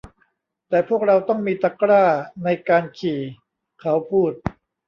[0.69, 2.03] แต่พวกเราต้องมีตะกร้า
[2.43, 3.19] ในการขี่
[3.81, 4.31] เขาพูด